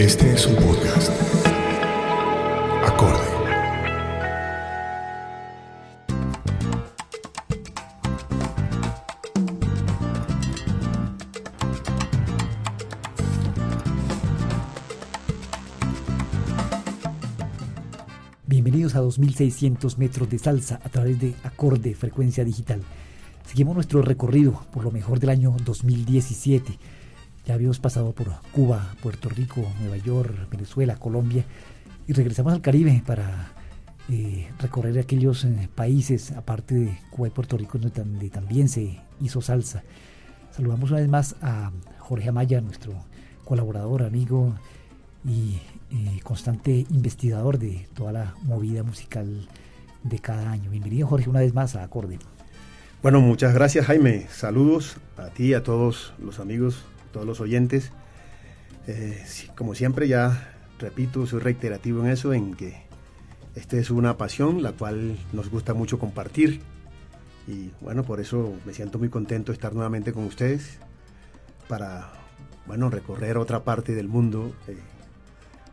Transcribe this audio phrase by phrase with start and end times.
[0.00, 1.10] Este es un podcast.
[2.86, 3.24] Acorde.
[18.46, 22.80] Bienvenidos a 2600 metros de salsa a través de Acorde Frecuencia Digital.
[23.50, 26.78] Seguimos nuestro recorrido por lo mejor del año 2017.
[27.44, 31.44] Ya habíamos pasado por Cuba, Puerto Rico, Nueva York, Venezuela, Colombia
[32.06, 33.50] y regresamos al Caribe para
[34.08, 39.40] eh, recorrer aquellos eh, países, aparte de Cuba y Puerto Rico, donde también se hizo
[39.40, 39.82] salsa.
[40.52, 42.92] Saludamos una vez más a Jorge Amaya, nuestro
[43.44, 44.54] colaborador, amigo
[45.24, 45.58] y
[45.90, 49.48] eh, constante investigador de toda la movida musical
[50.04, 50.70] de cada año.
[50.70, 52.20] Bienvenido Jorge una vez más a Acorde.
[53.02, 54.26] Bueno, muchas gracias Jaime.
[54.30, 56.84] Saludos a ti, a todos los amigos,
[57.14, 57.92] todos los oyentes.
[58.86, 59.24] Eh,
[59.56, 62.82] como siempre ya repito, soy reiterativo en eso, en que
[63.54, 66.60] esta es una pasión la cual nos gusta mucho compartir.
[67.48, 70.76] Y bueno, por eso me siento muy contento de estar nuevamente con ustedes
[71.68, 72.12] para,
[72.66, 74.76] bueno, recorrer otra parte del mundo eh,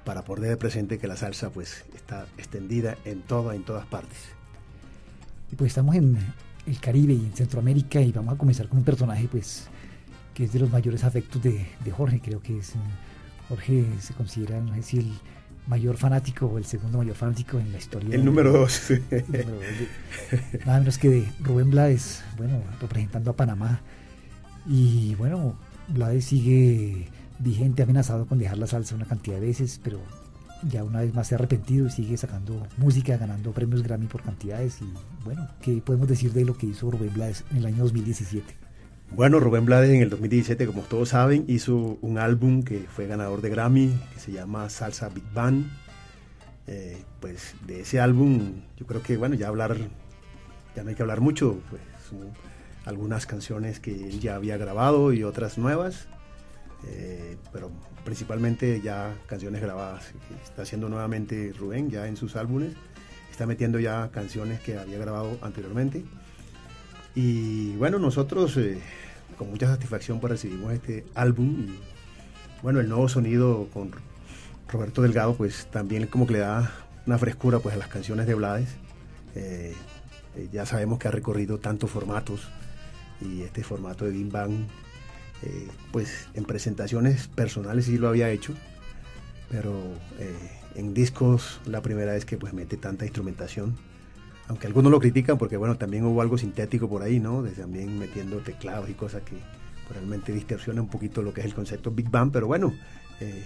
[0.05, 4.17] para poner presente que la salsa pues está extendida en toda, en todas partes.
[5.51, 6.17] Y pues estamos en
[6.67, 9.67] el Caribe y en Centroamérica y vamos a comenzar con un personaje pues
[10.33, 12.73] que es de los mayores afectos de, Jorge, creo que es
[13.49, 15.11] Jorge se considera, no sé si el
[15.65, 18.13] mayor fanático o el segundo mayor fanático en la historia.
[18.13, 18.91] El número dos.
[20.65, 23.81] nada menos que de Rubén Blades, bueno, representando a Panamá.
[24.67, 25.55] Y bueno,
[25.87, 27.07] Blades sigue
[27.39, 29.99] vigente, amenazado con dejar la salsa una cantidad de veces, pero
[30.63, 34.21] ya una vez más se ha arrepentido y sigue sacando música, ganando premios Grammy por
[34.21, 34.81] cantidades.
[34.81, 34.91] Y
[35.23, 38.55] bueno, ¿qué podemos decir de lo que hizo Rubén Blades en el año 2017?
[39.11, 43.41] Bueno, Rubén Blades en el 2017, como todos saben, hizo un álbum que fue ganador
[43.41, 45.65] de Grammy, que se llama Salsa Big Band.
[46.67, 49.77] Eh, pues de ese álbum, yo creo que, bueno, ya hablar,
[50.75, 51.81] ya no hay que hablar mucho, pues
[52.85, 56.07] algunas canciones que él ya había grabado y otras nuevas,
[56.85, 57.71] eh, pero
[58.07, 60.13] principalmente ya canciones grabadas.
[60.41, 62.71] Está haciendo nuevamente Rubén ya en sus álbumes.
[63.29, 66.05] Está metiendo ya canciones que había grabado anteriormente.
[67.15, 68.79] Y bueno, nosotros eh,
[69.37, 71.67] con mucha satisfacción pues, recibimos este álbum.
[71.67, 71.79] Y
[72.63, 73.91] bueno, el nuevo sonido con
[74.69, 76.71] Roberto Delgado pues también como que le da
[77.05, 78.69] una frescura pues a las canciones de Blades.
[79.35, 79.75] Eh,
[80.37, 82.47] eh, ya sabemos que ha recorrido tantos formatos
[83.19, 84.65] y este formato de Bing Bang
[85.43, 88.53] eh, pues en presentaciones personales sí lo había hecho,
[89.49, 89.73] pero
[90.19, 90.35] eh,
[90.75, 93.75] en discos la primera vez que pues mete tanta instrumentación.
[94.47, 97.43] Aunque algunos lo critican porque bueno, también hubo algo sintético por ahí, ¿no?
[97.43, 99.35] Desde también metiendo teclados y cosas que
[99.93, 102.73] realmente distorsiona un poquito lo que es el concepto Big Bang, pero bueno,
[103.19, 103.43] eh,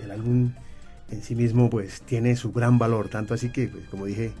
[0.00, 0.52] el álbum
[1.10, 4.32] en sí mismo pues tiene su gran valor, tanto así que pues, como dije,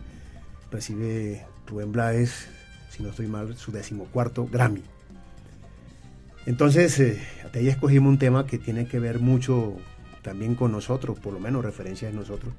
[0.70, 2.48] recibe Rubén Blades,
[2.90, 4.82] si no estoy mal, su decimocuarto Grammy.
[6.48, 7.20] Entonces, eh,
[7.52, 9.76] ahí escogimos un tema que tiene que ver mucho
[10.22, 12.54] también con nosotros, por lo menos referencias de nosotros,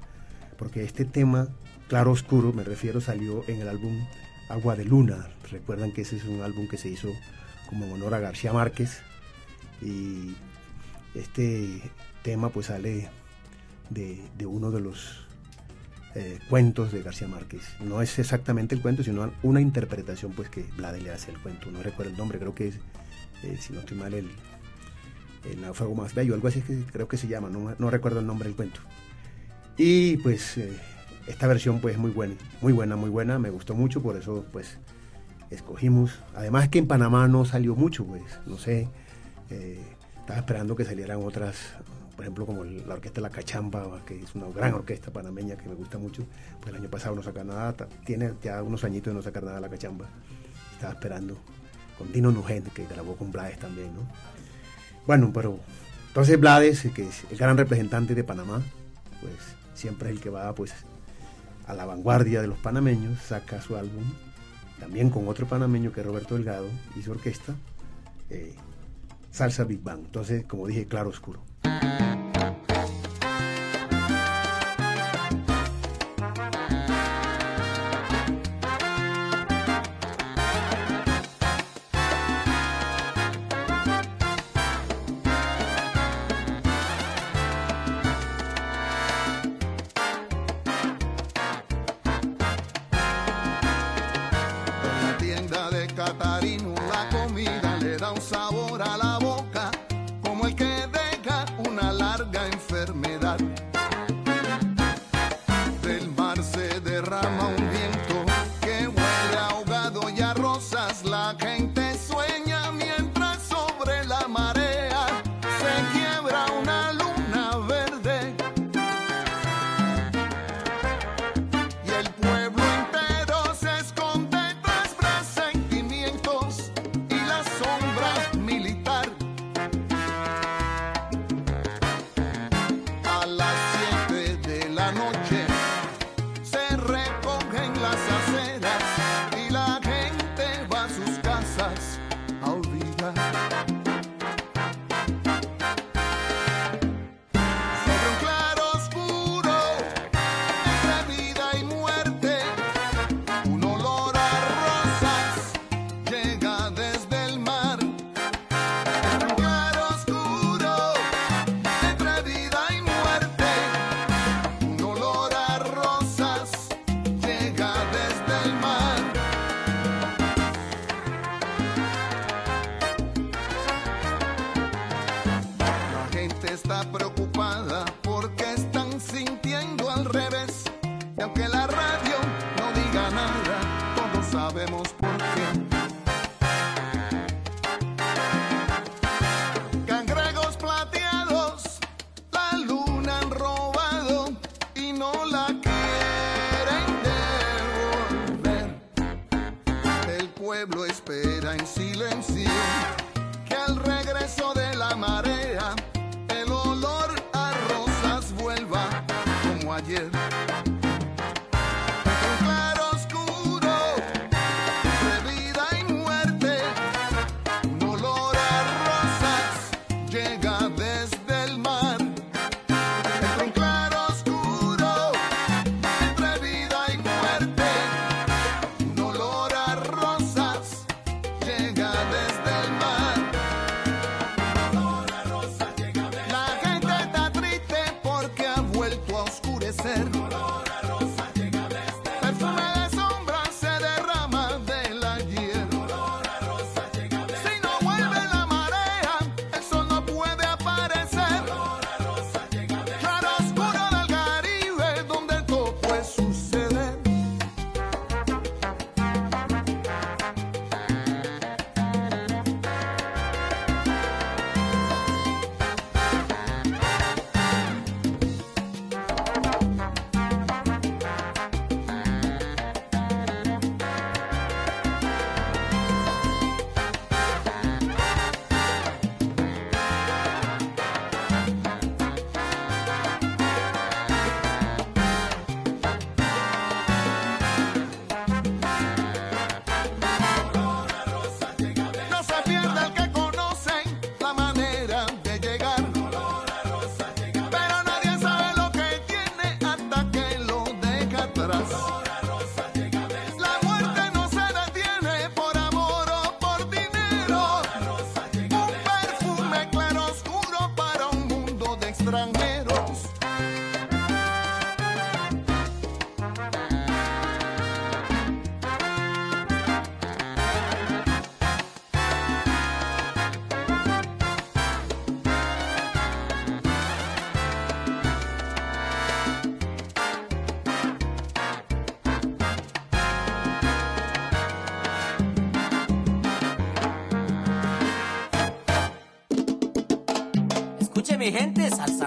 [0.56, 1.48] porque este tema,
[1.88, 4.06] Claro Oscuro, me refiero, salió en el álbum
[4.48, 5.30] Agua de Luna.
[5.50, 7.08] Recuerdan que ese es un álbum que se hizo
[7.68, 9.00] como en honor a García Márquez
[9.82, 10.36] y
[11.16, 11.82] este
[12.22, 13.08] tema pues sale
[13.88, 15.26] de, uno de los
[16.14, 17.62] eh, cuentos de García Márquez.
[17.80, 21.72] No es exactamente el cuento, sino una interpretación pues que Blade le hace al cuento.
[21.72, 22.78] No recuerdo el nombre, creo que es,
[23.42, 24.30] eh, si no estoy mal, el,
[25.50, 28.48] el náufrago más bello, algo así que creo que se llama, no, recuerdo el nombre
[28.48, 28.80] del cuento.
[29.76, 30.76] Y pues eh,
[31.26, 34.78] esta versión pues muy buena, muy buena, muy buena, me gustó mucho, por eso pues
[35.50, 36.18] escogimos.
[36.34, 38.88] Además que en Panamá no salió mucho, pues, no sé,
[39.50, 39.80] eh,
[40.18, 41.56] estaba esperando que salieran otras,
[42.14, 45.74] por ejemplo como la orquesta La Cachamba, que es una gran orquesta panameña que me
[45.74, 46.26] gusta mucho,
[46.60, 49.60] pues el año pasado no saca nada, tiene ya unos añitos de no sacar nada
[49.60, 50.08] La Cachamba,
[50.74, 51.38] estaba esperando
[52.00, 54.00] con Dino Nugent, que grabó con Blades también, ¿no?
[55.06, 55.60] Bueno, pero
[56.08, 58.62] entonces Blades, que es el gran representante de Panamá,
[59.20, 59.34] pues
[59.74, 60.72] siempre es el que va pues
[61.66, 64.02] a la vanguardia de los panameños, saca su álbum,
[64.78, 67.54] también con otro panameño que es Roberto Delgado y su orquesta,
[68.30, 68.54] eh,
[69.30, 70.00] Salsa Big Bang.
[70.06, 71.42] Entonces, como dije, claro oscuro.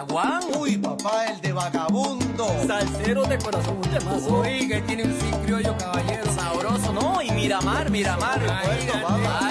[0.07, 0.43] Caguán.
[0.59, 2.47] Uy, papá, el de vagabundo.
[2.67, 4.41] Salsero de corazón, un temazo.
[4.41, 6.31] Uy, que tiene un sin criollo, caballero.
[6.33, 8.39] Sabroso, no, y Miramar, Miramar.
[8.49, 9.42] Ay, papá.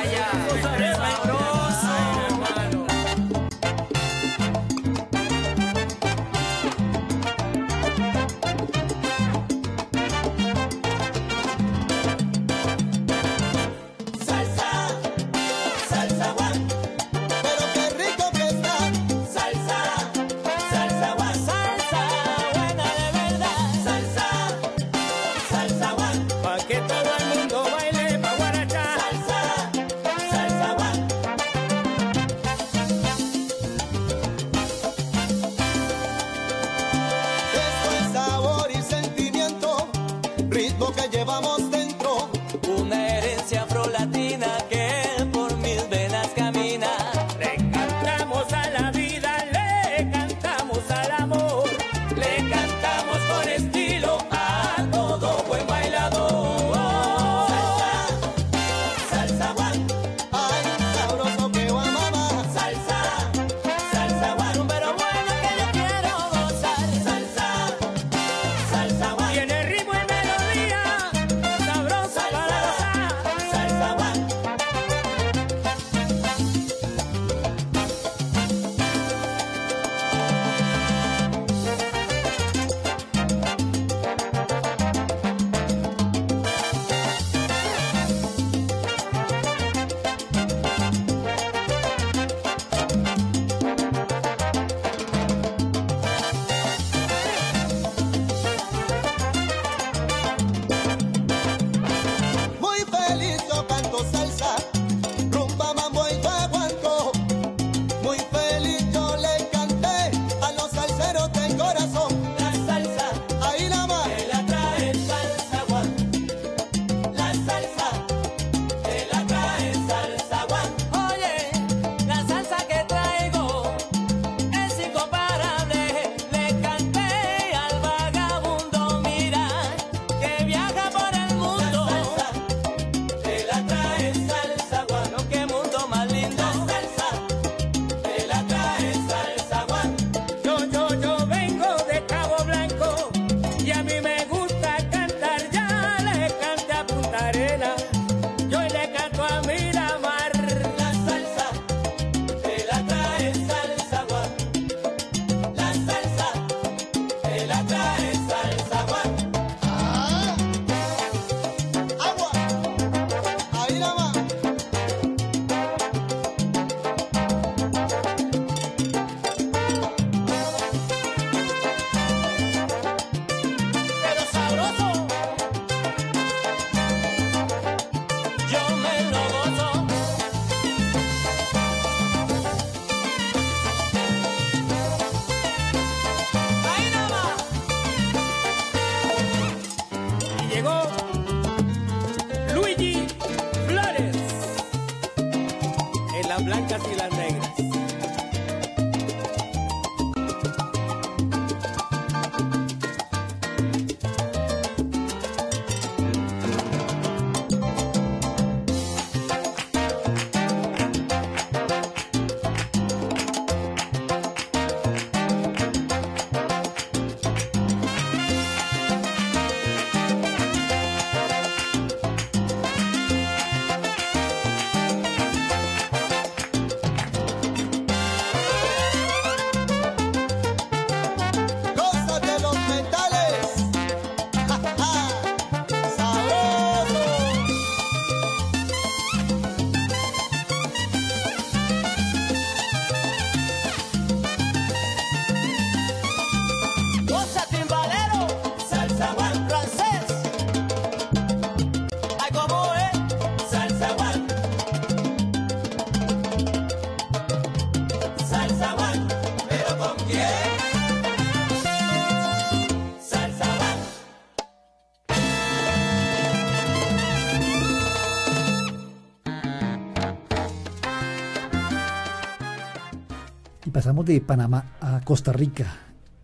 [273.92, 275.66] pasamos de Panamá a Costa Rica,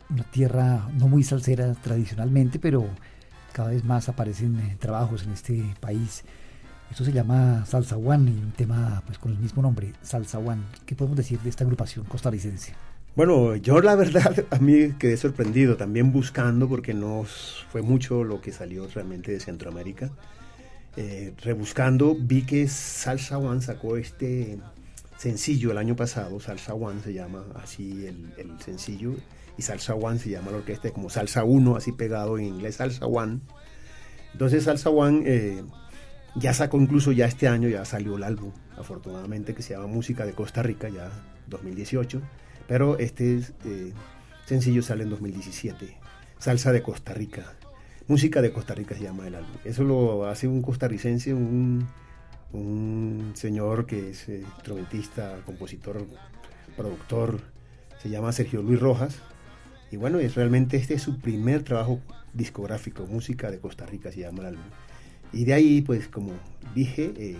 [0.09, 2.89] una tierra no muy salsera tradicionalmente, pero
[3.53, 6.25] cada vez más aparecen eh, trabajos en este país.
[6.91, 10.63] Esto se llama Salsa One y un tema pues, con el mismo nombre, Salsa One.
[10.87, 12.73] ¿Qué podemos decir de esta agrupación costarricense?
[13.15, 17.25] Bueno, yo la verdad a mí quedé sorprendido también buscando porque no
[17.71, 20.09] fue mucho lo que salió realmente de Centroamérica.
[20.97, 24.59] Eh, rebuscando vi que Salsa One sacó este
[25.19, 29.15] sencillo el año pasado, Salsa One se llama así el, el sencillo
[29.59, 33.07] y Salsa One se llama la orquesta como Salsa 1, así pegado en inglés Salsa
[33.07, 33.41] One.
[34.33, 35.65] Entonces Salsa One eh,
[36.37, 40.25] ya sacó incluso ya este año, ya salió el álbum, afortunadamente, que se llama Música
[40.25, 41.11] de Costa Rica, ya
[41.49, 42.23] 2018,
[42.69, 43.93] pero este eh,
[44.47, 45.97] sencillo sale en 2017,
[46.39, 47.55] Salsa de Costa Rica.
[48.07, 49.57] Música de Costa Rica se llama el álbum.
[49.65, 51.87] Eso lo hace un costarricense, un,
[52.53, 54.45] un señor que es eh,
[55.45, 56.07] compositor,
[56.77, 57.41] productor,
[58.03, 59.17] se llama Sergio Luis Rojas.
[59.91, 62.01] Y bueno, es realmente este es su primer trabajo
[62.35, 64.65] discográfico, Música de Costa Rica se llama el álbum.
[65.33, 66.33] Y de ahí, pues como
[66.75, 67.37] dije, eh,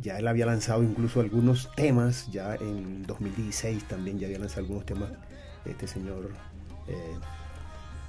[0.00, 4.86] ya él había lanzado incluso algunos temas, ya en 2016 también ya había lanzado algunos
[4.86, 5.10] temas
[5.64, 6.30] este señor
[6.86, 6.94] eh,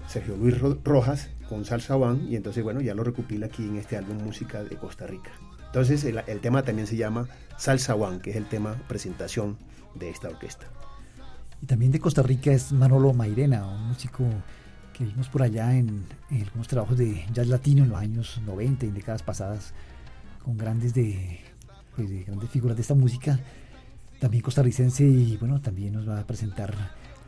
[0.08, 3.78] Sergio Luis Ro- Rojas con Salsa One, y entonces bueno, ya lo recopila aquí en
[3.78, 5.32] este álbum Música de Costa Rica.
[5.70, 9.58] Entonces el, tema también se llama Salsa One, que es el tema presentación
[9.94, 10.66] de esta orquesta.
[11.62, 14.24] Y también de Costa Rica es Manolo Mairena, un músico
[14.98, 18.92] que vimos por allá en, algunos trabajos de jazz latino en los años 90 y
[18.92, 19.74] décadas pasadas,
[20.44, 21.40] con grandes de,
[21.96, 23.40] pues, de grandes figuras de esta música,
[24.20, 26.74] también costarricense y bueno, también nos va a presentar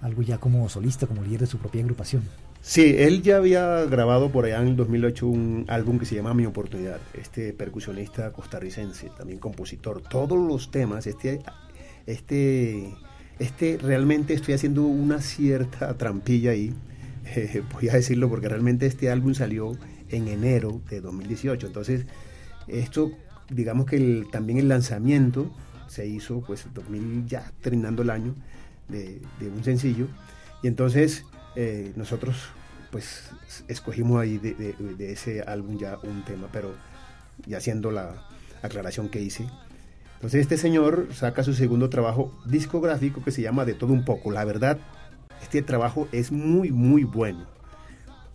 [0.01, 2.23] algo ya como solista, como líder de su propia agrupación.
[2.63, 6.33] Sí, él ya había grabado por allá en el 2008 un álbum que se llama
[6.35, 6.99] Mi Oportunidad.
[7.13, 10.01] Este percusionista costarricense, también compositor.
[10.01, 11.41] Todos los temas, este,
[12.05, 12.93] este,
[13.39, 16.73] este realmente estoy haciendo una cierta trampilla ahí.
[17.35, 21.65] eh, voy a decirlo porque realmente este álbum salió en enero de 2018.
[21.67, 22.05] Entonces,
[22.67, 23.11] esto,
[23.49, 25.51] digamos que el- también el lanzamiento
[25.87, 28.35] se hizo, pues, 2000, ya terminando el año,
[28.87, 30.07] de, de un sencillo.
[30.61, 32.37] Y entonces, eh, nosotros,
[32.91, 33.31] pues,
[33.67, 36.73] escogimos ahí de, ese álbum ya un tema, pero
[37.45, 38.27] ya haciendo la
[38.61, 39.47] aclaración que hice.
[40.15, 44.31] Entonces, este señor saca su segundo trabajo discográfico que se llama De todo un poco.
[44.31, 44.77] La verdad,
[45.41, 47.47] este trabajo es muy, muy bueno.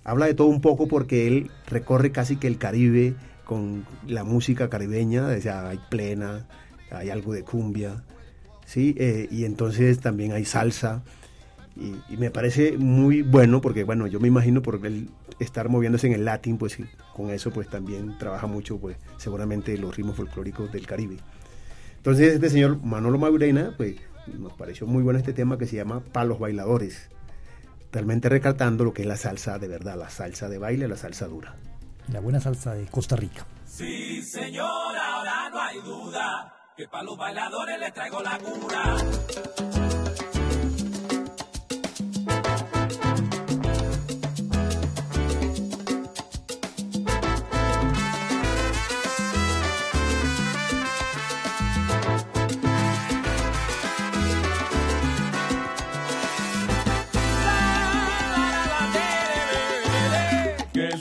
[0.02, 3.14] Habla de todo un poco porque él recorre casi que el Caribe
[3.46, 6.46] con la música caribeña, o sea, hay plena,
[6.90, 8.02] hay algo de cumbia,
[8.66, 8.94] ¿sí?
[8.98, 11.02] Eh, y entonces también hay salsa.
[11.76, 16.06] Y, y me parece muy bueno porque, bueno, yo me imagino por él estar moviéndose
[16.06, 16.78] en el latín, pues
[17.14, 21.18] con eso pues también trabaja mucho, pues seguramente los ritmos folclóricos del Caribe.
[21.98, 23.96] Entonces este señor Manolo Maurena, pues
[24.38, 27.10] nos pareció muy bueno este tema que se llama Palos Bailadores,
[27.92, 31.26] realmente recalcando lo que es la salsa de verdad, la salsa de baile, la salsa
[31.26, 31.56] dura.
[32.08, 33.46] La buena salsa de Costa Rica.
[33.66, 38.96] Sí, señor, ahora no hay duda que para los bailadores les traigo la cura.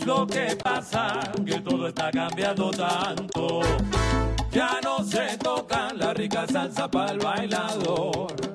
[0.05, 1.19] Lo que pasa?
[1.45, 3.61] Que todo está cambiando tanto.
[4.51, 8.54] Ya no se toca la rica salsa para el bailador.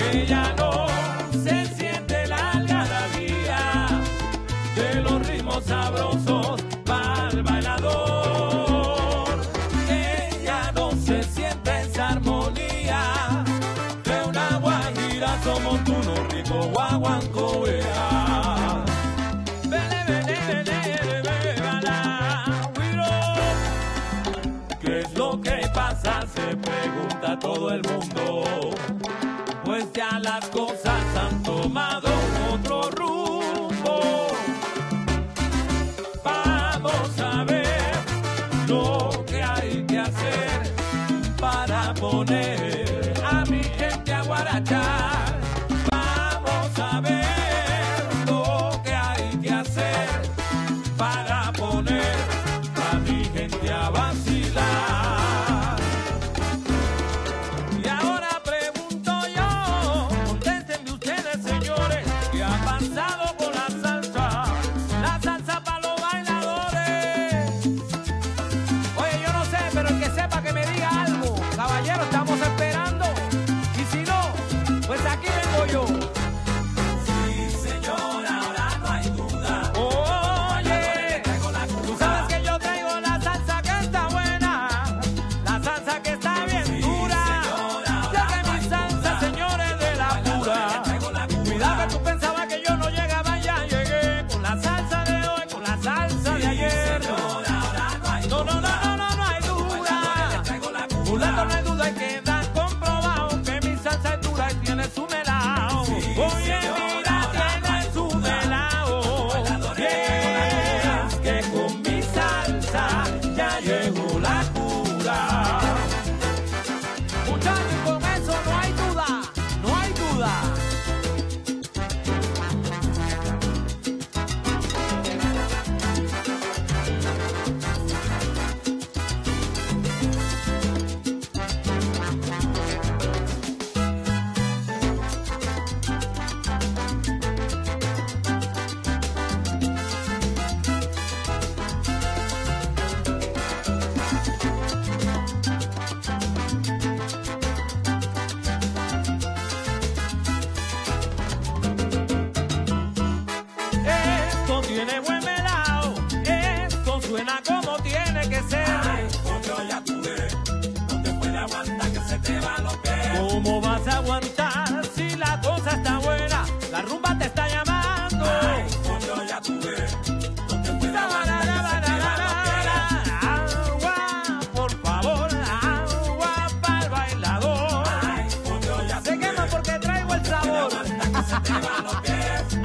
[0.00, 0.89] Que ya no
[42.30, 42.69] Yeah.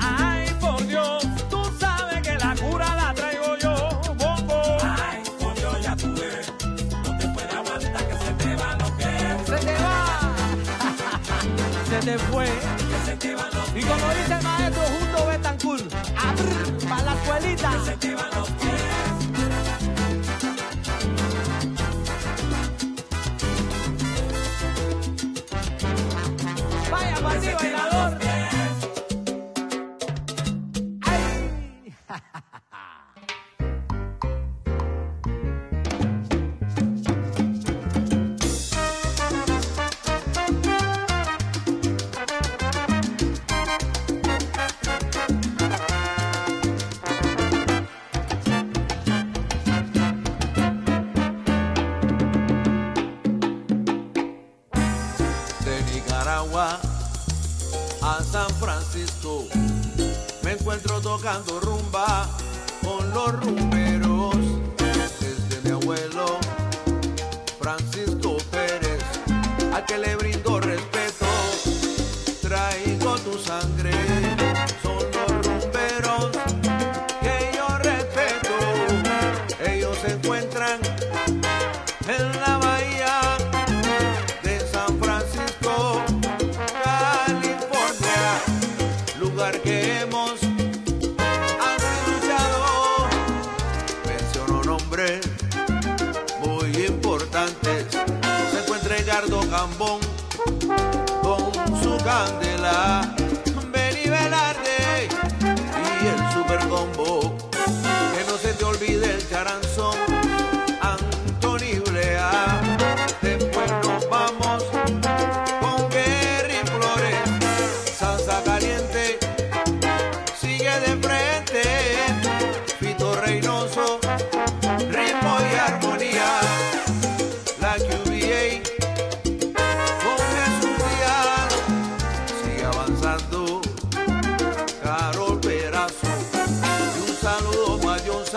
[0.01, 3.75] Ay, por Dios, tú sabes que la cura la traigo yo,
[4.19, 4.77] Monco.
[4.81, 6.41] Ay, por Dios, ya tuve.
[7.03, 9.05] No te puede aguantar que se te van los que
[9.45, 10.31] Se te va.
[11.89, 12.47] Se te fue.
[13.75, 18.14] Y como dice el maestro, juntos, vete a la escuelita.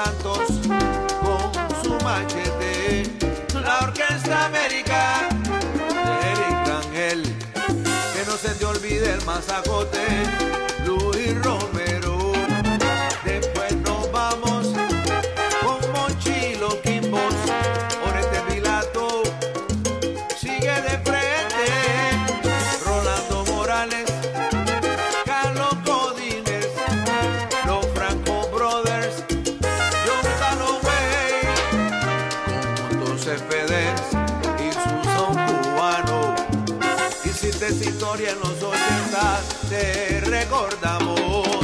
[0.04, 0.38] santos
[1.22, 3.02] con su machete,
[3.64, 10.67] la orquesta América de Eric Rangel, que no se te olvide el masacote.
[37.98, 38.60] historia en los
[39.68, 41.57] te recordamos.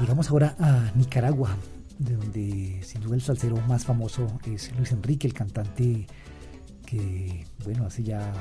[0.00, 1.56] Y vamos ahora a Nicaragua,
[1.98, 6.06] de donde sin duda el salsero más famoso es Luis Enrique, el cantante
[6.86, 8.32] que, bueno, hace ya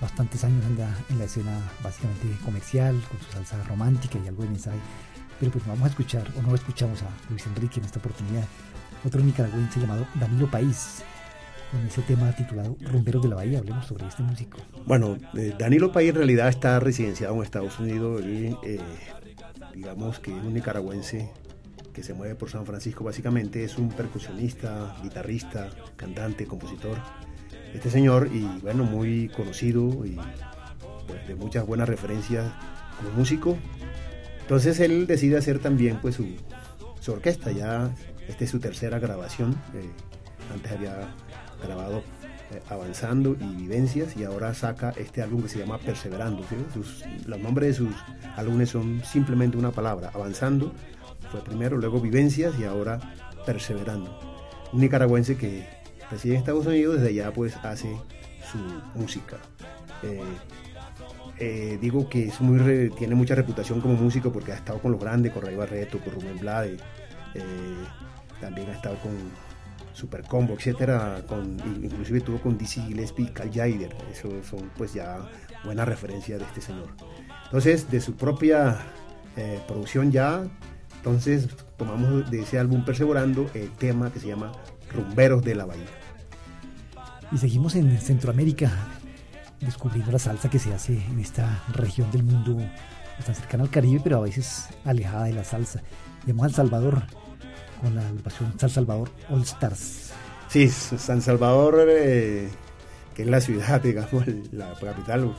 [0.00, 4.50] bastantes años anda en la escena básicamente comercial, con su salsa romántica y algo de
[4.50, 4.78] mensaje.
[5.40, 8.44] Pero pues vamos a escuchar, o no escuchamos a Luis Enrique en esta oportunidad,
[9.04, 11.02] otro nicaragüense llamado Danilo País,
[11.70, 13.58] con ese tema titulado Rumberos de la Bahía.
[13.58, 14.58] Hablemos sobre este músico.
[14.86, 18.22] Bueno, eh, Danilo País en realidad está residenciado en Estados Unidos.
[18.24, 18.78] Y, eh,
[19.74, 21.30] digamos que un nicaragüense
[21.92, 26.98] que se mueve por San Francisco básicamente, es un percusionista, guitarrista, cantante, compositor.
[27.72, 30.18] Este señor, y bueno, muy conocido y
[31.06, 32.52] pues, de muchas buenas referencias
[32.96, 33.56] como músico.
[34.40, 36.26] Entonces él decide hacer también pues su,
[37.00, 37.94] su orquesta, ya
[38.28, 39.88] esta es su tercera grabación, eh,
[40.52, 41.08] antes había
[41.62, 42.02] grabado
[42.68, 46.44] Avanzando y Vivencias y ahora saca este álbum que se llama Perseverando.
[47.26, 47.94] los nombres de sus
[48.36, 50.72] álbumes son simplemente una palabra, Avanzando
[51.30, 53.00] fue primero, luego Vivencias y ahora
[53.46, 54.18] Perseverando.
[54.72, 55.66] Un nicaragüense que
[56.10, 57.96] reside en Estados Unidos, desde allá pues hace
[58.50, 58.58] su
[58.98, 59.36] música.
[60.02, 60.20] Eh,
[61.38, 64.92] eh, digo que es muy re- tiene mucha reputación como músico porque ha estado con
[64.92, 66.76] los grandes, con Ray Barreto, con Rubén Blade,
[67.34, 67.42] eh,
[68.40, 69.12] también ha estado con
[69.94, 74.92] Super Combo, etcétera, con, inclusive tuvo con Dizzy Gillespie y Cal Jader, eso son pues
[74.92, 75.18] ya
[75.64, 76.88] buenas referencias de este señor.
[77.44, 78.78] Entonces, de su propia
[79.36, 80.44] eh, producción ya,
[80.96, 84.52] entonces tomamos de ese álbum Perseverando el tema que se llama
[84.92, 85.86] Rumberos de la Bahía.
[87.30, 88.72] Y seguimos en Centroamérica,
[89.60, 92.58] descubriendo la salsa que se hace en esta región del mundo
[93.24, 95.82] tan cercana al Caribe, pero a veces alejada de la salsa.
[96.26, 97.02] Llamamos al Salvador
[97.90, 98.02] la
[98.58, 100.12] Sal Salvador All Stars.
[100.48, 102.48] Sí, San Salvador, eh,
[103.14, 105.34] que es la ciudad, digamos, la capital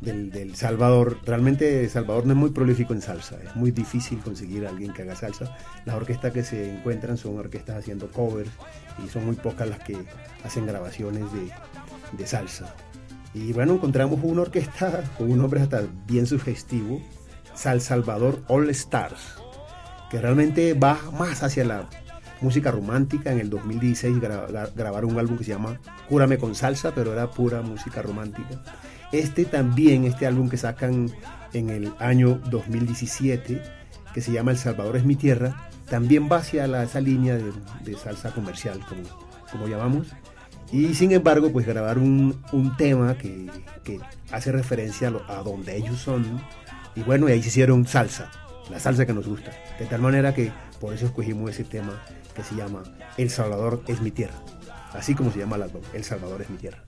[0.00, 1.18] del, del Salvador.
[1.24, 5.02] Realmente Salvador no es muy prolífico en salsa, es muy difícil conseguir a alguien que
[5.02, 5.56] haga salsa.
[5.84, 8.50] Las orquestas que se encuentran son orquestas haciendo covers
[9.04, 9.96] y son muy pocas las que
[10.44, 11.50] hacen grabaciones de,
[12.12, 12.74] de salsa.
[13.34, 17.00] Y bueno, encontramos una orquesta con un nombre hasta bien sugestivo,
[17.54, 19.36] Sal Salvador All Stars,
[20.12, 21.88] que realmente va más hacia la
[22.40, 23.32] música romántica.
[23.32, 27.12] En el 2016 gra- gra- grabaron un álbum que se llama Cúrame con salsa, pero
[27.12, 28.62] era pura música romántica.
[29.10, 31.10] Este también, este álbum que sacan
[31.52, 33.60] en el año 2017,
[34.14, 37.52] que se llama El Salvador es mi tierra, también va hacia la- esa línea de,
[37.84, 39.02] de salsa comercial, como,
[39.50, 40.08] como llamamos.
[40.70, 43.50] Y sin embargo, pues grabar un, un tema que,
[43.84, 46.40] que hace referencia a, lo- a donde ellos son.
[46.94, 48.30] Y bueno, y ahí se hicieron salsa,
[48.72, 49.52] la salsa que nos gusta.
[49.78, 52.02] De tal manera que por eso escogimos ese tema
[52.34, 52.82] que se llama
[53.18, 54.34] El Salvador es mi tierra.
[54.94, 56.82] Así como se llama el álbum, El Salvador es mi tierra.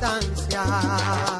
[0.00, 1.39] Distancia.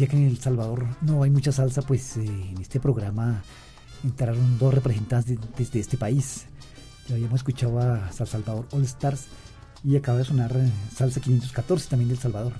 [0.00, 3.42] Decía que en El Salvador no hay mucha salsa, pues eh, en este programa
[4.02, 6.46] entraron dos representantes de- desde este país.
[7.06, 9.26] Ya habíamos escuchado a Sal Salvador All Stars
[9.84, 12.54] y acaba de sonar eh, Salsa 514 también del Salvador.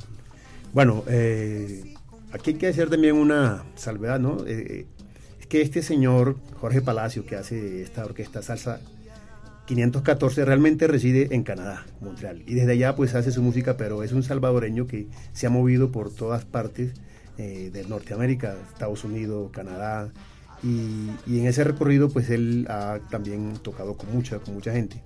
[0.74, 1.94] Bueno, eh,
[2.32, 4.44] aquí hay que hacer también una salvedad, ¿no?
[4.44, 8.80] Es que este señor, Jorge Palacio, que hace esta orquesta salsa
[9.66, 12.42] 514, realmente reside en Canadá, Montreal.
[12.46, 15.90] Y desde allá pues hace su música, pero es un salvadoreño que se ha movido
[15.90, 16.92] por todas partes
[17.38, 20.10] eh, de Norteamérica, Estados Unidos, Canadá.
[20.62, 25.02] Y, en ese recorrido pues él ha también tocado con mucha, con mucha gente.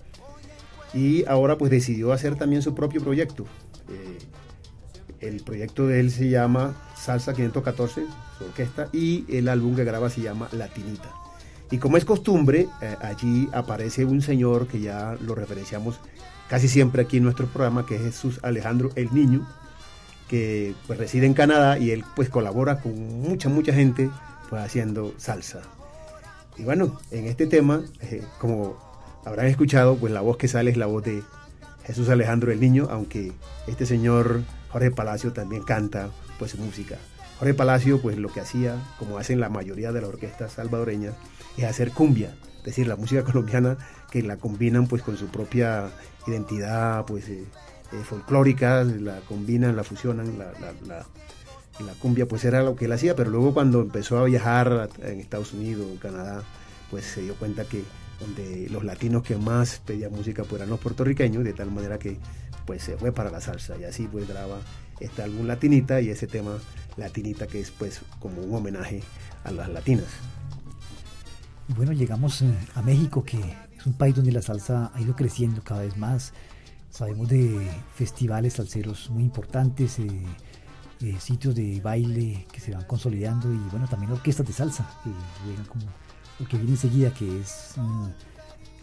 [0.92, 3.44] Y ahora pues decidió hacer también su propio proyecto.
[3.88, 4.18] Eh,
[5.20, 8.02] el proyecto de él se llama Salsa 514,
[8.38, 11.10] su orquesta, y el álbum que graba se llama Latinita.
[11.70, 15.98] Y como es costumbre, eh, allí aparece un señor que ya lo referenciamos
[16.48, 19.46] casi siempre aquí en nuestro programa, que es Jesús Alejandro el Niño,
[20.28, 24.10] que pues, reside en Canadá y él pues colabora con mucha, mucha gente
[24.48, 25.60] pues haciendo salsa.
[26.56, 28.76] Y bueno, en este tema, eh, como
[29.24, 31.22] habrán escuchado, pues la voz que sale es la voz de
[31.84, 33.32] Jesús Alejandro el Niño, aunque
[33.66, 36.96] este señor Jorge Palacio también canta pues su música.
[37.38, 41.14] Jorge Palacio pues lo que hacía, como hacen la mayoría de las orquestas salvadoreñas,
[41.56, 43.76] es hacer cumbia, es decir, la música colombiana
[44.10, 45.90] que la combinan pues con su propia
[46.26, 47.44] identidad pues eh,
[47.94, 51.06] eh, folclórica, la combinan, la fusionan, la, la- la-
[51.84, 55.18] la cumbia pues era lo que él hacía, pero luego cuando empezó a viajar en
[55.18, 56.44] Estados Unidos, Canadá,
[56.90, 57.82] pues se dio cuenta que
[58.20, 62.16] donde los latinos que más pedían música pues eran los puertorriqueños, de tal manera que
[62.64, 64.58] pues se fue para la salsa y así pues graba
[65.00, 66.52] este álbum Latinita y ese tema
[66.96, 69.02] Latinita que es pues como un homenaje
[69.42, 70.06] a las latinas.
[71.76, 73.38] Bueno, llegamos eh, a México, que
[73.76, 76.32] es un país donde la salsa ha ido creciendo cada vez más.
[76.94, 80.08] Sabemos de festivales salseros muy importantes, eh,
[81.00, 85.10] eh, sitios de baile que se van consolidando y bueno, también orquestas de salsa que
[85.44, 85.86] llegan como
[86.38, 88.14] lo que viene enseguida, que es eh,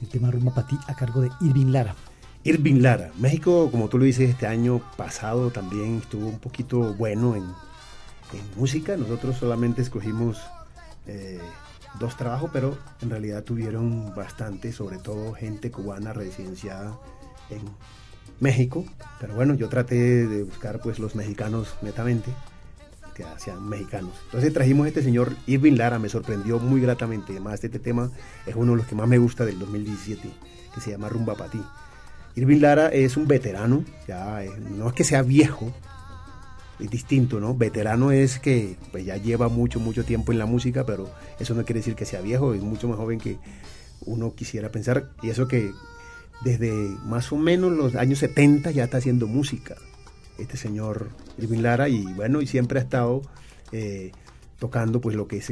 [0.01, 1.95] el tema Rumba Patí a cargo de Irving Lara.
[2.43, 7.37] Irving Lara, México, como tú lo dices, este año pasado también estuvo un poquito bueno
[7.37, 8.97] en, en música.
[8.97, 10.37] Nosotros solamente escogimos
[11.07, 11.39] eh,
[11.97, 16.99] dos trabajos, pero en realidad tuvieron bastante, sobre todo gente cubana residenciada
[17.49, 17.61] en
[18.41, 18.83] México.
[19.21, 22.31] Pero bueno, yo traté de buscar pues los mexicanos netamente,
[23.15, 24.11] que sean mexicanos.
[24.25, 27.31] Entonces trajimos a este señor Irving Lara, me sorprendió muy gratamente.
[27.31, 28.11] Además, este tema
[28.45, 30.29] es uno de los que más me gusta del 2017,
[30.73, 31.61] que se llama Rumba para ti.
[32.35, 35.71] Irving Lara es un veterano, ya eh, no es que sea viejo,
[36.79, 37.53] es distinto, ¿no?
[37.55, 41.63] Veterano es que pues, ya lleva mucho, mucho tiempo en la música, pero eso no
[41.63, 43.37] quiere decir que sea viejo, es mucho más joven que
[44.05, 45.09] uno quisiera pensar.
[45.21, 45.71] Y eso que
[46.43, 46.71] desde
[47.05, 49.75] más o menos los años 70 ya está haciendo música,
[50.37, 53.21] este señor Irving Lara, y bueno, y siempre ha estado
[53.71, 54.11] eh,
[54.59, 55.51] tocando pues lo que es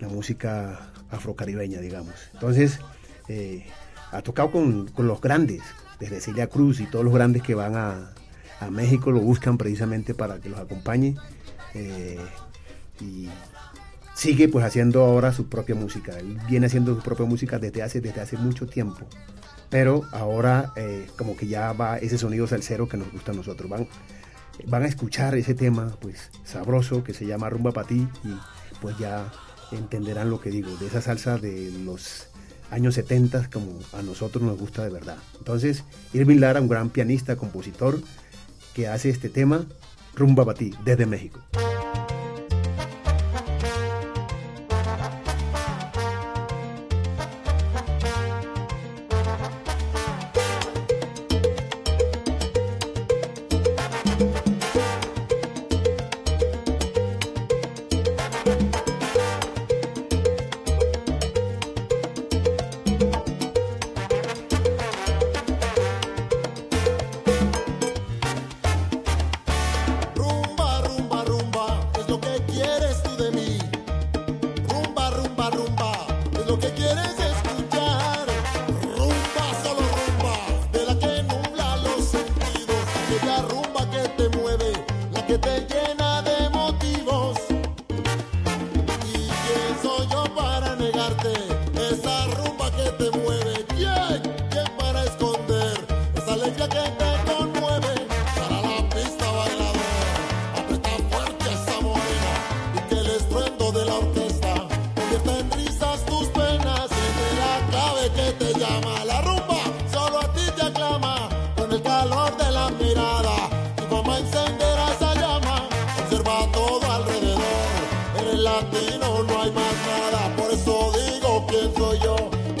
[0.00, 2.14] la música afrocaribeña, digamos.
[2.34, 2.80] Entonces,
[3.28, 3.64] eh,
[4.10, 5.62] ha tocado con, con los grandes,
[5.98, 8.12] desde Celia Cruz y todos los grandes que van a,
[8.60, 11.16] a México lo buscan precisamente para que los acompañe.
[11.74, 12.18] eh,
[13.00, 13.28] y
[14.14, 16.18] sigue pues haciendo ahora su propia música.
[16.18, 19.06] Él viene haciendo su propia música desde hace, desde hace mucho tiempo.
[19.72, 23.70] Pero ahora eh, como que ya va ese sonido salsero que nos gusta a nosotros.
[23.70, 23.88] Van,
[24.66, 28.34] van a escuchar ese tema pues sabroso que se llama Rumba para ti y
[28.82, 29.32] pues ya
[29.72, 32.28] entenderán lo que digo, de esa salsa de los
[32.70, 35.16] años 70 como a nosotros nos gusta de verdad.
[35.38, 37.98] Entonces, Irving Lara, un gran pianista, compositor,
[38.74, 39.64] que hace este tema,
[40.14, 41.40] Rumba para ti, desde México.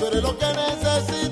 [0.02, 1.31] tú eres lo que necesito.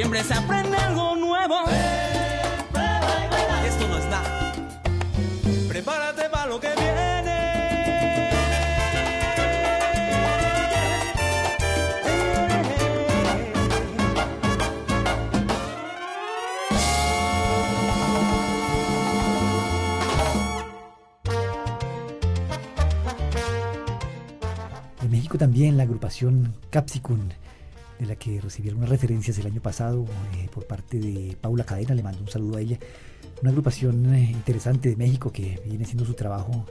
[0.00, 1.56] Siempre se aprende algo nuevo.
[3.66, 4.54] Esto no es nada.
[5.68, 8.30] Prepárate para lo que viene.
[25.02, 27.28] En México también la agrupación Capsicum
[28.00, 31.94] de la que recibieron unas referencias el año pasado eh, por parte de Paula Cadena,
[31.94, 32.78] le mando un saludo a ella.
[33.42, 36.64] Una agrupación eh, interesante de México que viene haciendo su trabajo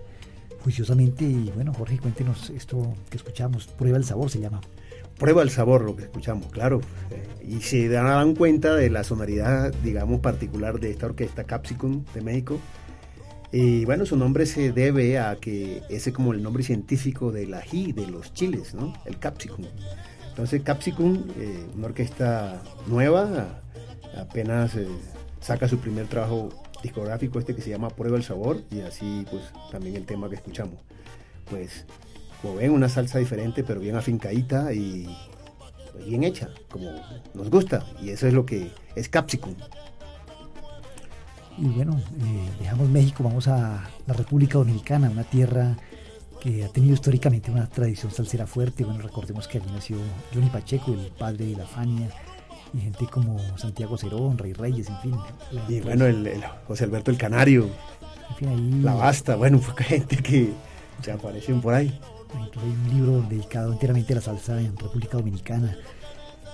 [0.64, 4.60] juiciosamente y bueno, Jorge, cuéntenos esto que escuchamos, Prueba el Sabor se llama.
[5.20, 6.80] Prueba el sabor, lo que escuchamos, claro.
[7.12, 12.22] Eh, y se dan cuenta de la sonoridad, digamos, particular de esta orquesta Capsicum de
[12.22, 12.58] México.
[13.52, 17.54] Y bueno, su nombre se debe a que ese es como el nombre científico del
[17.54, 18.94] ají, de los chiles, ¿no?
[19.06, 19.66] El Capsicum.
[20.30, 23.62] Entonces, Capsicum, eh, una orquesta nueva,
[24.18, 24.88] apenas eh,
[25.42, 26.50] saca su primer trabajo
[26.82, 30.36] discográfico, este que se llama Prueba el Sabor, y así, pues, también el tema que
[30.36, 30.76] escuchamos.
[31.50, 31.86] Pues,
[32.42, 35.14] como ven, una salsa diferente, pero bien afincadita y
[36.06, 36.90] bien hecha, como
[37.34, 39.56] nos gusta, y eso es lo que es Capsicum.
[41.58, 45.76] Y bueno, eh, dejamos México, vamos a la República Dominicana, una tierra
[46.42, 48.84] que ha tenido históricamente una tradición salsera fuerte.
[48.84, 49.98] Bueno, recordemos que allí nació
[50.34, 52.10] Johnny Pacheco, el padre de la Fania,
[52.74, 55.16] y gente como Santiago Cerón, Rey Reyes, en fin.
[55.68, 57.70] Y bueno, el, el José Alberto el Canario,
[58.30, 60.54] en fin, ahí- la Basta, bueno, fue gente que
[61.02, 62.00] se aparecieron por ahí.
[62.36, 65.76] Hay un libro dedicado enteramente a la salsa en República Dominicana.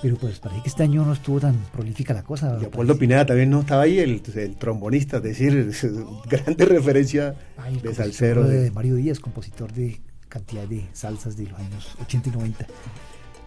[0.06, 2.58] Pero pues parece que este año no estuvo tan prolífica la cosa.
[2.60, 5.72] Leopoldo Pineda también no estaba ahí, el, el trombonista, es decir,
[6.30, 8.44] grande referencia Ay, el de salsero.
[8.48, 10.00] de de- Mario Díaz, compositor de
[10.30, 12.68] cantidad de salsas de los años 80 y 90.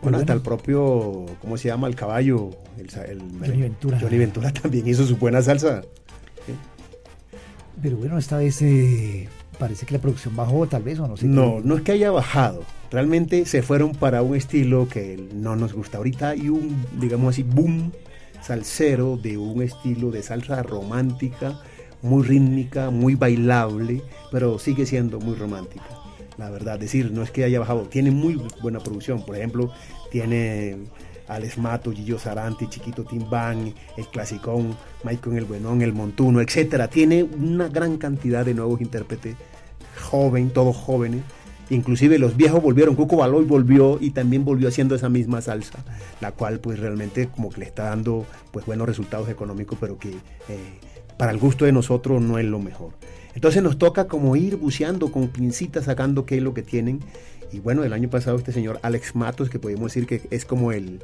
[0.03, 1.87] Bueno, hasta el propio, ¿cómo se llama?
[1.87, 4.01] El caballo, el, el- Johnny Ventura.
[4.01, 5.83] Johnny Ventura también hizo su buena salsa.
[7.81, 9.29] Pero bueno, esta vez eh,
[9.61, 11.27] parece que la producción bajó, tal vez, o no sé.
[11.27, 11.69] No, qué.
[11.69, 12.65] no es que haya bajado.
[12.91, 15.99] Realmente se fueron para un estilo que no nos gusta.
[15.99, 17.93] Ahorita hay un, digamos así, boom
[18.41, 21.61] salsero de un estilo de salsa romántica,
[22.03, 25.85] muy rítmica, muy bailable, pero sigue siendo muy romántica.
[26.39, 29.25] La verdad, decir, no es que haya bajado, tiene muy buena producción.
[29.25, 29.73] Por ejemplo,
[30.11, 30.77] tiene
[31.27, 36.89] Alex Mato, Gillo Sarante, Chiquito Timbán, El Clasicón, Michael El Buenón, El Montuno, etcétera.
[36.89, 39.35] Tiene una gran cantidad de nuevos intérpretes,
[40.01, 41.23] joven, todos jóvenes.
[41.71, 45.85] Inclusive los viejos volvieron, Cuco Baloy volvió y también volvió haciendo esa misma salsa,
[46.21, 50.09] la cual pues realmente como que le está dando pues buenos resultados económicos, pero que
[50.09, 50.79] eh,
[51.19, 52.93] para el gusto de nosotros no es lo mejor.
[53.35, 57.01] Entonces nos toca como ir buceando con pincitas, sacando qué es lo que tienen.
[57.53, 60.73] Y bueno, el año pasado este señor Alex Matos, que podemos decir que es como
[60.73, 61.01] el,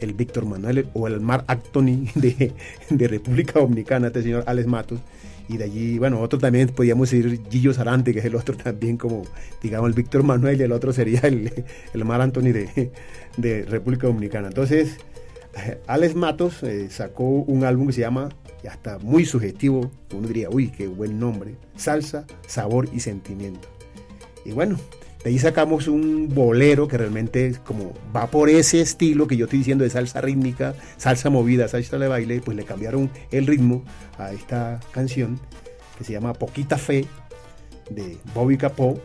[0.00, 2.52] el Víctor Manuel o el Mar Anthony de,
[2.88, 5.00] de República Dominicana, este señor Alex Matos.
[5.48, 8.96] Y de allí, bueno, otro también podríamos decir Gillo Sarante, que es el otro también
[8.96, 9.24] como,
[9.62, 12.92] digamos, el Víctor Manuel y el otro sería el, el Mar Anthony de,
[13.36, 14.48] de República Dominicana.
[14.48, 14.96] Entonces,
[15.86, 18.30] Alex Matos eh, sacó un álbum que se llama,
[18.62, 23.68] ya está muy sugestivo, uno diría, uy, qué buen nombre, Salsa, Sabor y Sentimiento.
[24.44, 24.78] Y bueno,
[25.24, 29.60] de ahí sacamos un bolero que realmente como va por ese estilo que yo estoy
[29.60, 33.82] diciendo de salsa rítmica, salsa movida, salsa de baile, pues le cambiaron el ritmo
[34.18, 35.40] a esta canción
[35.96, 37.06] que se llama Poquita Fe
[37.88, 39.00] de Bobby Capó.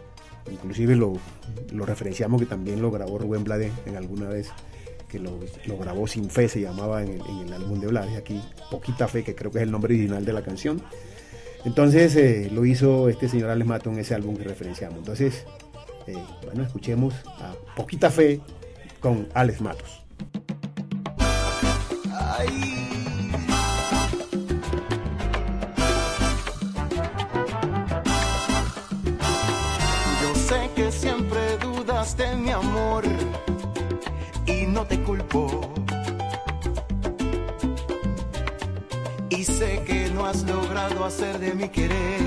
[0.51, 1.13] Inclusive lo,
[1.71, 4.49] lo referenciamos que también lo grabó Rubén Blades en alguna vez,
[5.07, 8.17] que lo, lo grabó Sin Fe, se llamaba en el, en el álbum de Blades,
[8.17, 10.81] aquí Poquita Fe, que creo que es el nombre original de la canción.
[11.63, 14.99] Entonces eh, lo hizo este señor Alex Mato en ese álbum que referenciamos.
[14.99, 15.45] Entonces,
[16.09, 18.41] eh, bueno, escuchemos a Poquita Fe
[18.99, 20.01] con Alex Matos.
[30.21, 33.03] Yo sé que siempre dudas de mi amor
[34.45, 35.61] y no te culpo.
[39.29, 42.21] Y sé que no has logrado hacer de mi querer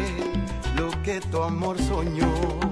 [0.76, 2.71] lo que tu amor soñó.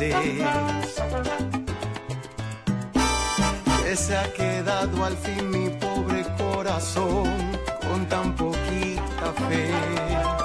[0.00, 0.46] Veces
[3.82, 7.28] que se ha quedado al fin mi pobre corazón
[7.86, 10.39] con tan poquita fe.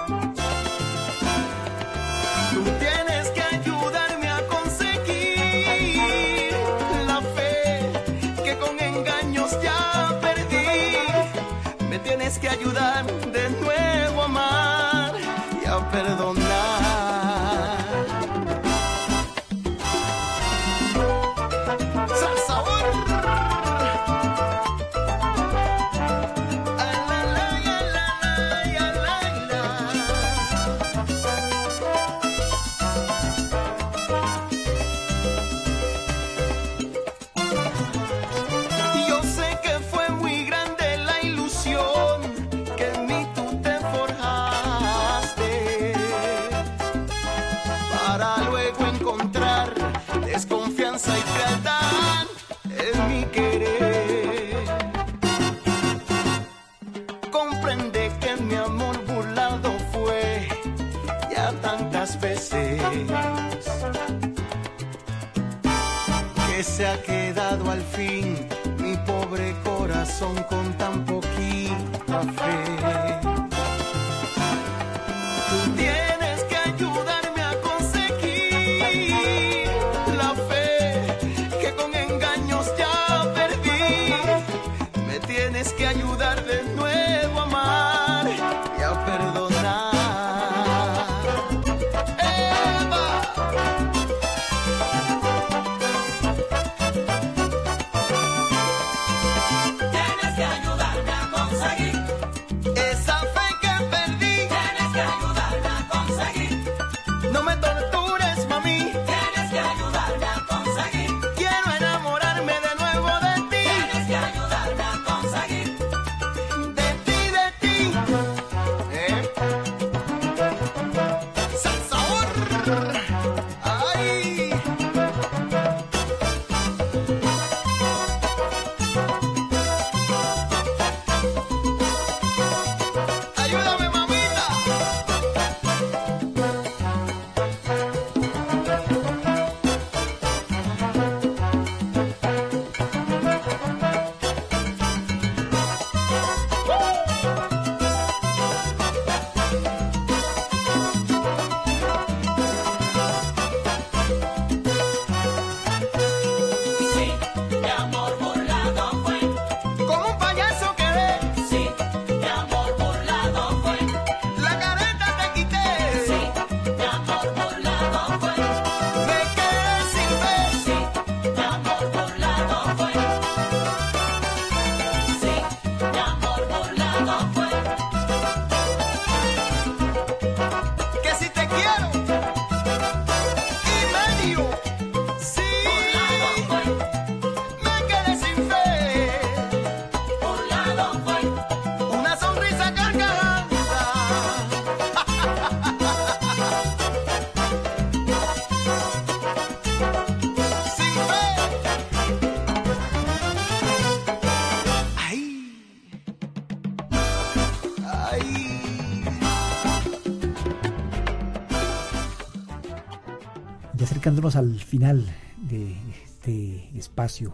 [213.77, 215.05] Ya acercándonos al final
[215.49, 217.33] de este espacio,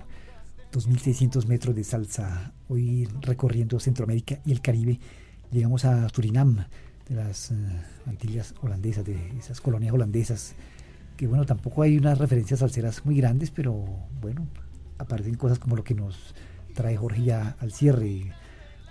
[0.74, 5.00] 2.600 metros de salsa, hoy recorriendo Centroamérica y el Caribe,
[5.52, 6.66] llegamos a Surinam,
[7.08, 7.56] de las eh,
[8.08, 10.56] Antillas holandesas, de esas colonias holandesas,
[11.16, 13.86] que bueno, tampoco hay unas referencias salseras muy grandes, pero
[14.20, 14.48] bueno,
[14.98, 16.34] aparecen cosas como lo que nos
[16.74, 18.34] trae Jorge ya al cierre,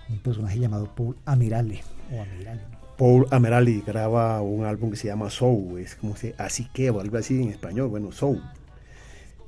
[0.07, 1.81] un personaje llamado Paul Amirale,
[2.13, 2.80] o Amirale, ¿no?
[3.01, 7.01] Paul Amerali graba un álbum que se llama Soul, es como se así que o
[7.01, 8.43] algo así en español, bueno, Soul.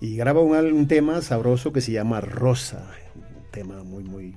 [0.02, 4.34] Y graba un, un tema sabroso que se llama Rosa, un tema muy, muy,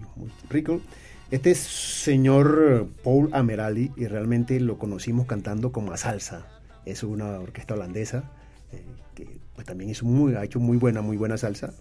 [0.51, 0.83] rico.
[1.31, 6.47] Este es señor Paul Amerali y realmente lo conocimos cantando como salsa.
[6.85, 8.31] Es una orquesta holandesa
[8.71, 11.73] eh, que pues, también hizo muy, ha hecho muy buena, muy buena salsa.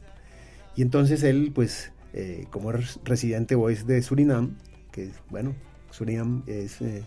[0.77, 4.55] Y entonces él, pues, eh, como es residente o de Surinam,
[4.93, 5.53] que bueno,
[5.91, 7.03] Surinam es eh,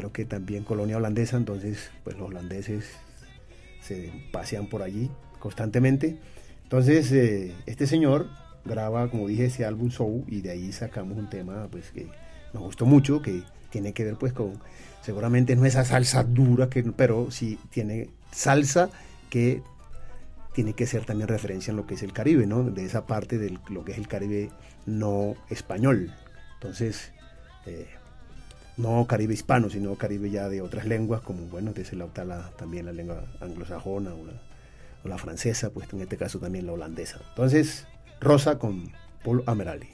[0.00, 2.86] creo que también colonia holandesa, entonces pues los holandeses
[3.82, 6.18] se pasean por allí constantemente.
[6.62, 8.28] Entonces eh, este señor
[8.64, 12.08] graba, como dije, ese álbum Soul y de ahí sacamos un tema pues que
[12.54, 14.54] nos gustó mucho, que tiene que ver pues con,
[15.02, 18.88] seguramente no esa salsa dura, que, pero sí tiene salsa
[19.28, 19.62] que
[20.54, 22.62] tiene que ser también referencia en lo que es el Caribe, ¿no?
[22.62, 24.48] De esa parte de lo que es el Caribe
[24.86, 26.12] no español.
[26.54, 27.12] Entonces,
[27.66, 27.86] eh,
[28.80, 32.24] no Caribe hispano, sino Caribe ya de otras lenguas, como, bueno, de ese lado está
[32.24, 34.32] la, también la lengua anglosajona o la,
[35.04, 37.20] la francesa, pues en este caso también la holandesa.
[37.30, 37.86] Entonces,
[38.20, 38.92] Rosa con
[39.24, 39.88] Paul Amerali.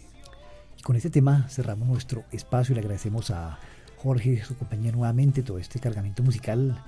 [0.79, 3.59] Y con este tema cerramos nuestro espacio y le agradecemos a
[3.97, 6.83] Jorge, su compañía nuevamente, todo este cargamento musical,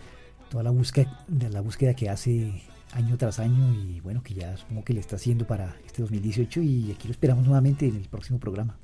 [0.50, 4.84] toda la búsqueda, la búsqueda que hace año tras año y bueno, que ya supongo
[4.84, 8.38] que le está haciendo para este 2018 y aquí lo esperamos nuevamente en el próximo
[8.38, 8.78] programa.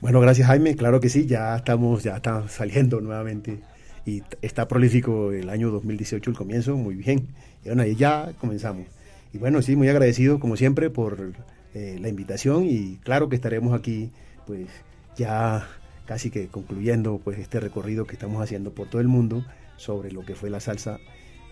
[0.00, 3.60] Bueno, gracias Jaime, claro que sí, ya estamos, ya está saliendo nuevamente
[4.06, 7.28] y está prolífico el año 2018, el comienzo, muy bien.
[7.64, 8.86] Y bueno, ahí ya comenzamos.
[9.32, 11.32] Y bueno, sí, muy agradecido como siempre por
[11.74, 14.10] eh, la invitación y claro que estaremos aquí
[14.46, 14.68] pues
[15.16, 15.66] ya
[16.06, 19.44] casi que concluyendo pues este recorrido que estamos haciendo por todo el mundo
[19.76, 20.98] sobre lo que fue la salsa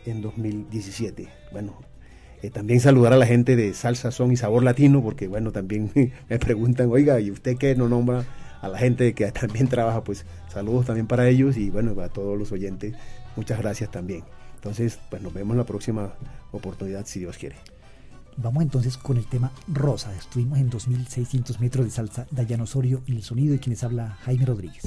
[0.04, 1.28] en 2017.
[1.52, 1.80] Bueno,
[2.42, 5.92] Eh, también saludar a la gente de Salsa, Son y Sabor Latino, porque bueno, también
[6.28, 8.24] me preguntan, oiga, ¿y usted qué no nombra
[8.60, 10.02] a la gente que también trabaja?
[10.02, 12.94] Pues saludos también para ellos y bueno, a todos los oyentes,
[13.36, 14.24] muchas gracias también.
[14.56, 16.14] Entonces, pues nos vemos en la próxima
[16.50, 17.56] oportunidad, si Dios quiere.
[18.36, 20.12] Vamos entonces con el tema Rosa.
[20.16, 22.26] Estuvimos en 2600 metros de salsa.
[22.30, 24.82] Dayana Osorio en el sonido y quienes habla Jaime Rodríguez.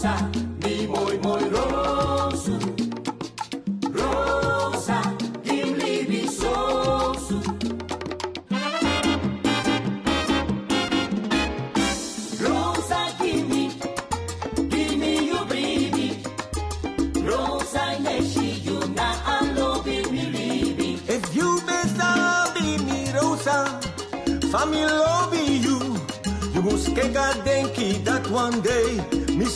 [0.00, 0.39] Rosa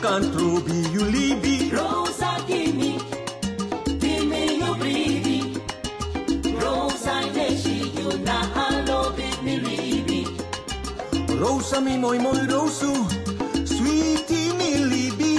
[0.00, 0.32] can't
[0.66, 3.00] be you leave ulibi Rosa kimi
[4.00, 5.38] your ubribi
[6.62, 8.38] Rosa deshi yuna
[9.16, 10.20] me, miribi
[11.40, 12.92] Rosa me, moi moi rosu
[13.64, 15.34] Sweetie me, libi.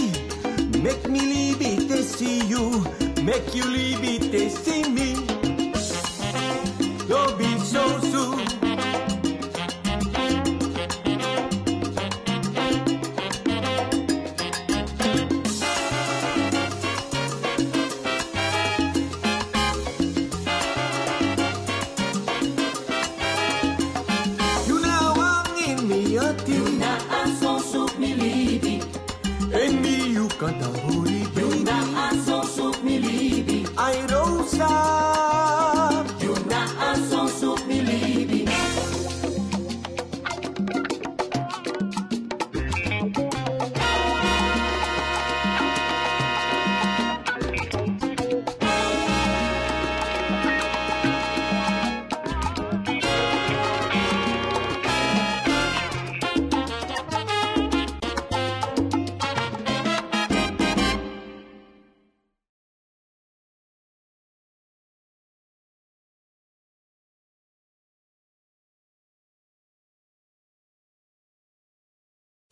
[0.83, 2.83] Make me libi te see you
[3.23, 5.28] Make you libi te see me.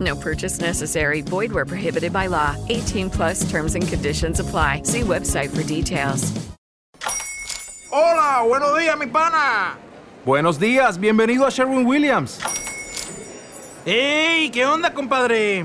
[0.00, 1.20] No purchase necessary.
[1.20, 2.56] Void where prohibited by law.
[2.68, 4.82] 18 plus terms and conditions apply.
[4.84, 6.32] See website for details.
[7.92, 9.76] Hola, buenos días, mi pana.
[10.24, 12.38] Buenos días, bienvenido a Sherwin Williams.
[13.84, 14.50] ¡Ey!
[14.50, 15.64] ¿Qué onda, compadre?